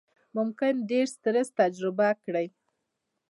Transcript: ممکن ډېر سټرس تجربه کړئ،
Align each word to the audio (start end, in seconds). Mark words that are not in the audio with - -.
ممکن 0.37 0.73
ډېر 0.89 1.05
سټرس 1.13 1.47
تجربه 1.59 2.07
کړئ، 2.25 2.47